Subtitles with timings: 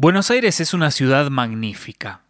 [0.00, 2.20] Buenos Aires es una ciudad magnífica.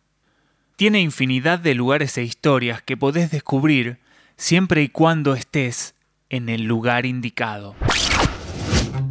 [0.77, 3.99] Tiene infinidad de lugares e historias que podés descubrir
[4.39, 5.95] siempre y cuando estés
[6.31, 7.75] en el lugar indicado.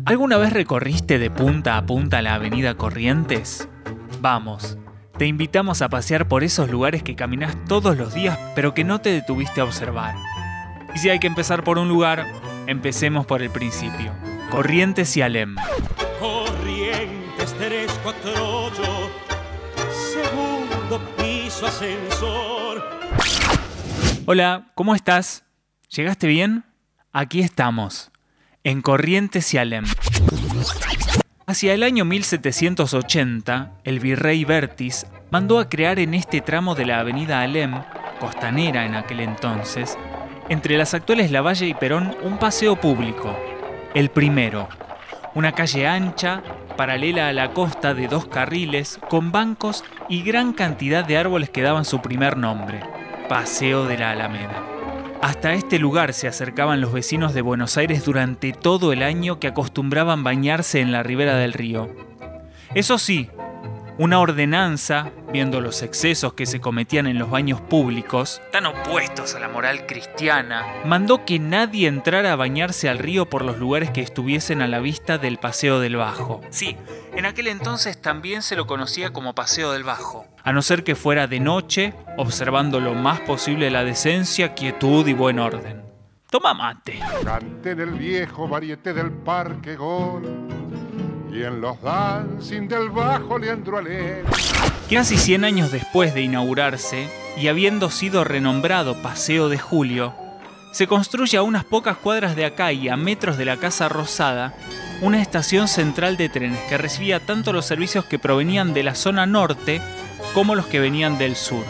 [0.06, 3.70] ¿Alguna vez recorriste de punta a punta la avenida Corrientes?
[4.22, 4.80] Vamos,
[5.20, 8.98] te invitamos a pasear por esos lugares que caminas todos los días pero que no
[9.02, 10.16] te detuviste a observar.
[10.96, 12.26] Y si hay que empezar por un lugar,
[12.66, 14.14] empecemos por el principio.
[14.50, 15.58] Corrientes y Alem.
[17.48, 17.54] Corrientes
[18.04, 18.84] 348,
[20.12, 22.84] segundo piso ascensor.
[24.26, 25.46] Hola, ¿cómo estás?
[25.90, 26.66] ¿Llegaste bien?
[27.14, 28.12] Aquí estamos,
[28.64, 29.86] en Corrientes y Alem.
[31.46, 37.00] Hacia el año 1780, el virrey Bertis mandó a crear en este tramo de la
[37.00, 37.82] avenida Alem,
[38.20, 39.98] costanera en aquel entonces,
[40.50, 43.38] entre las actuales Lavalle y Perón, un paseo público,
[43.94, 44.68] el primero,
[45.38, 46.42] una calle ancha,
[46.78, 51.62] paralela a la costa de dos carriles, con bancos y gran cantidad de árboles que
[51.62, 52.82] daban su primer nombre,
[53.30, 54.64] Paseo de la Alameda.
[55.22, 59.46] Hasta este lugar se acercaban los vecinos de Buenos Aires durante todo el año que
[59.46, 61.88] acostumbraban bañarse en la ribera del río.
[62.74, 63.30] Eso sí,
[63.98, 69.40] una ordenanza, viendo los excesos que se cometían en los baños públicos, tan opuestos a
[69.40, 74.02] la moral cristiana, mandó que nadie entrara a bañarse al río por los lugares que
[74.02, 76.42] estuviesen a la vista del Paseo del Bajo.
[76.50, 76.78] Sí,
[77.16, 80.96] en aquel entonces también se lo conocía como Paseo del Bajo, a no ser que
[80.96, 85.82] fuera de noche, observando lo más posible la decencia, quietud y buen orden.
[86.30, 87.00] Toma mate.
[87.24, 90.67] Cante viejo variete del Parque Gol
[91.32, 94.24] y en los dancing del bajo Leandro Ale.
[94.90, 100.14] Casi 100 años después de inaugurarse y habiendo sido renombrado Paseo de Julio,
[100.72, 104.54] se construye a unas pocas cuadras de acá y a metros de la Casa Rosada
[105.02, 109.26] una estación central de trenes que recibía tanto los servicios que provenían de la zona
[109.26, 109.82] norte
[110.34, 111.66] como los que venían del sur.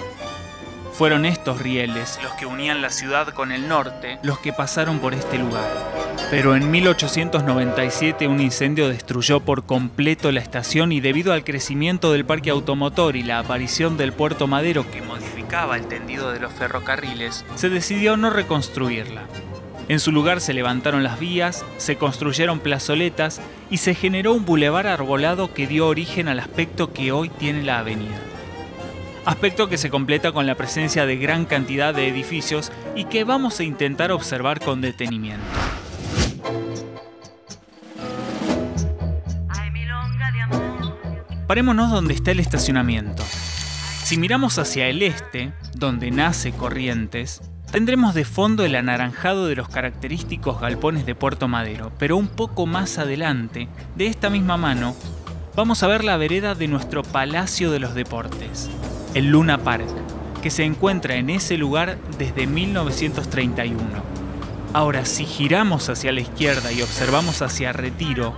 [0.94, 5.14] Fueron estos rieles, los que unían la ciudad con el norte, los que pasaron por
[5.14, 6.07] este lugar.
[6.30, 12.26] Pero en 1897 un incendio destruyó por completo la estación y debido al crecimiento del
[12.26, 17.46] parque automotor y la aparición del puerto madero que modificaba el tendido de los ferrocarriles,
[17.56, 19.22] se decidió no reconstruirla.
[19.88, 23.40] En su lugar se levantaron las vías, se construyeron plazoletas
[23.70, 27.80] y se generó un bulevar arbolado que dio origen al aspecto que hoy tiene la
[27.80, 28.20] avenida
[29.28, 33.60] aspecto que se completa con la presencia de gran cantidad de edificios y que vamos
[33.60, 35.44] a intentar observar con detenimiento.
[41.48, 43.24] Parémonos donde está el estacionamiento.
[44.04, 47.42] Si miramos hacia el este, donde nace Corrientes,
[47.72, 52.66] tendremos de fondo el anaranjado de los característicos galpones de Puerto Madero, pero un poco
[52.66, 54.96] más adelante, de esta misma mano,
[55.56, 58.70] vamos a ver la vereda de nuestro Palacio de los Deportes
[59.18, 59.88] el Luna Park,
[60.44, 63.80] que se encuentra en ese lugar desde 1931.
[64.74, 68.36] Ahora, si giramos hacia la izquierda y observamos hacia Retiro,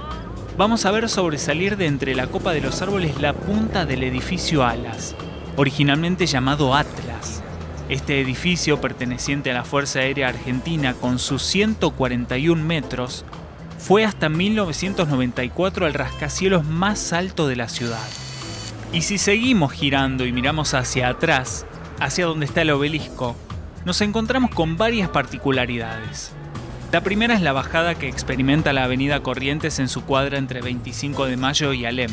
[0.60, 4.66] vamos a ver sobresalir de entre la copa de los árboles la punta del edificio
[4.66, 5.16] Alas,
[5.56, 7.42] originalmente llamado Atlas.
[7.88, 13.24] Este edificio, perteneciente a la Fuerza Aérea Argentina con sus 141 metros,
[13.78, 18.10] fue hasta 1994 el rascacielos más alto de la ciudad.
[18.92, 21.66] Y si seguimos girando y miramos hacia atrás,
[22.02, 23.38] hacia donde está el obelisco,
[23.86, 26.34] nos encontramos con varias particularidades.
[26.92, 31.28] La primera es la bajada que experimenta la avenida Corrientes en su cuadra entre 25
[31.28, 32.10] de Mayo y Alem.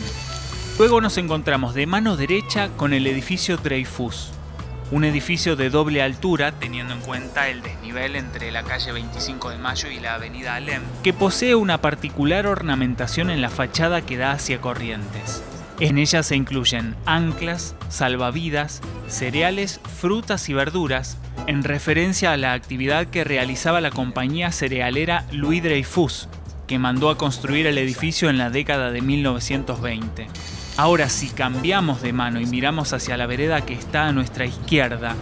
[0.78, 4.32] Luego nos encontramos de mano derecha con el edificio Dreyfus,
[4.91, 9.56] un edificio de doble altura teniendo en cuenta el desnivel entre la calle 25 de
[9.56, 14.32] Mayo y la avenida Alem, que posee una particular ornamentación en la fachada que da
[14.32, 15.42] hacia Corrientes.
[15.81, 21.16] En ella se incluyen anclas, salvavidas, cereales, frutas y verduras,
[21.47, 26.29] en referencia a la actividad que realizaba la compañía cerealera Louis Dreyfus,
[26.67, 30.27] que mandó a construir el edificio en la década de 1920.
[30.77, 35.15] Ahora, si cambiamos de mano y miramos hacia la vereda que está a nuestra izquierda,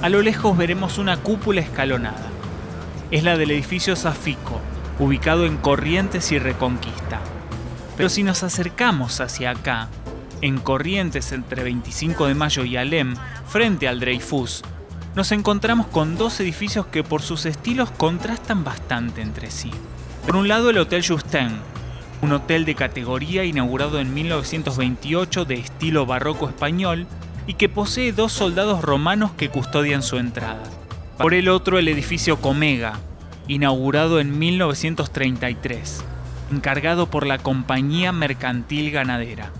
[0.00, 2.30] a lo lejos veremos una cúpula escalonada.
[3.10, 4.60] Es la del edificio Zafico,
[4.98, 7.20] ubicado en Corrientes y Reconquista.
[7.96, 9.88] Pero si nos acercamos hacia acá,
[10.40, 13.14] en Corrientes entre 25 de Mayo y Alem,
[13.46, 14.62] frente al Dreyfus,
[15.14, 19.70] nos encontramos con dos edificios que por sus estilos contrastan bastante entre sí.
[20.26, 21.50] Por un lado el Hotel Justin,
[22.22, 27.06] un hotel de categoría inaugurado en 1928 de estilo barroco español
[27.46, 30.62] y que posee dos soldados romanos que custodian su entrada.
[31.18, 32.98] Por el otro el edificio Comega,
[33.46, 36.04] inaugurado en 1933
[36.50, 39.50] encargado por la Compañía Mercantil Ganadera.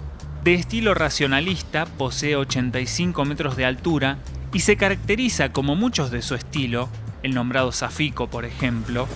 [0.43, 4.19] De estilo racionalista, posee 85 metros de altura
[4.55, 6.89] y se caracteriza, como muchos de su estilo,
[7.23, 9.07] el nombrado Safico por ejemplo,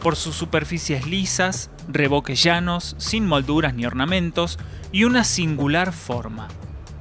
[0.00, 4.58] por sus superficies lisas, reboques llanos, sin molduras ni ornamentos
[4.92, 6.48] y una singular forma.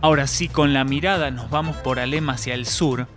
[0.02, 3.08] Ahora sí, con la mirada nos vamos por Alem hacia el sur,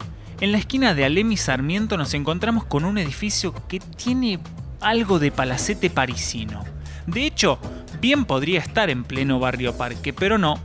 [0.40, 4.38] en la esquina de Alem y Sarmiento nos encontramos con un edificio que tiene
[4.82, 6.62] algo de palacete parisino.
[7.06, 7.58] De hecho,
[8.02, 10.60] bien podría estar en pleno barrio parque, pero no.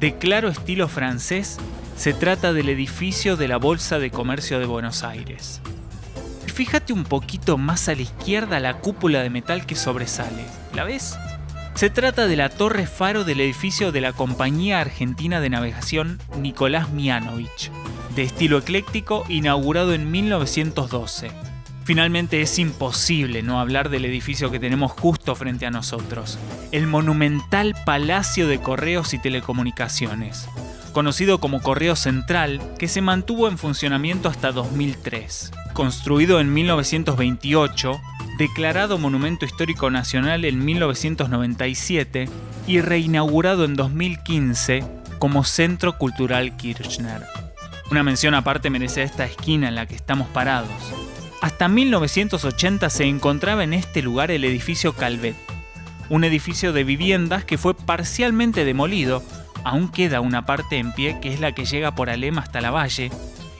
[0.00, 1.58] De claro estilo francés,
[1.96, 5.60] se trata del edificio de la Bolsa de Comercio de Buenos Aires.
[6.46, 10.44] Fíjate un poquito más a la izquierda la cúpula de metal que sobresale.
[10.74, 11.16] ¿La ves?
[11.74, 16.90] Se trata de la torre faro del edificio de la Compañía Argentina de Navegación Nicolás
[16.90, 17.70] Mianovich,
[18.14, 21.30] de estilo ecléctico inaugurado en 1912.
[21.84, 26.38] Finalmente es imposible no hablar del edificio que tenemos justo frente a nosotros,
[26.70, 30.48] el monumental Palacio de Correos y Telecomunicaciones,
[30.92, 35.50] conocido como Correo Central, que se mantuvo en funcionamiento hasta 2003.
[35.72, 38.00] Construido en 1928,
[38.38, 42.28] declarado Monumento Histórico Nacional en 1997
[42.66, 44.84] y reinaugurado en 2015
[45.18, 47.22] como Centro Cultural Kirchner.
[47.90, 50.70] Una mención aparte merece esta esquina en la que estamos parados.
[51.40, 55.36] Hasta 1980 se encontraba en este lugar el edificio Calvet,
[56.08, 59.22] un edificio de viviendas que fue parcialmente demolido,
[59.64, 62.70] aún queda una parte en pie que es la que llega por Alema hasta la
[62.70, 63.10] valle,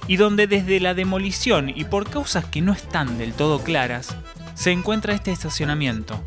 [0.07, 4.17] y donde desde la demolición y por causas que no están del todo claras,
[4.55, 6.23] se encuentra este estacionamiento.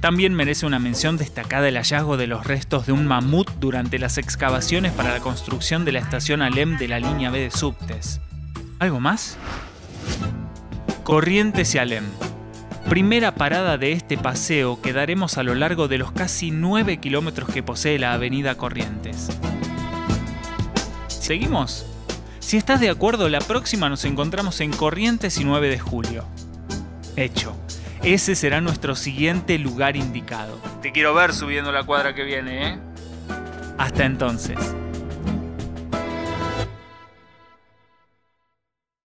[0.00, 4.16] También merece una mención destacada el hallazgo de los restos de un mamut durante las
[4.16, 8.20] excavaciones para la construcción de la estación Alem de la línea B de subtes.
[8.78, 9.36] ¿Algo más?
[11.04, 12.04] Corrientes y Alem.
[12.90, 17.48] Primera parada de este paseo que daremos a lo largo de los casi 9 kilómetros
[17.48, 19.28] que posee la avenida Corrientes.
[21.06, 21.86] ¿Seguimos?
[22.40, 26.24] Si estás de acuerdo, la próxima nos encontramos en Corrientes y 9 de julio.
[27.14, 27.54] Hecho.
[28.02, 30.60] Ese será nuestro siguiente lugar indicado.
[30.82, 32.78] Te quiero ver subiendo la cuadra que viene, ¿eh?
[33.78, 34.58] Hasta entonces.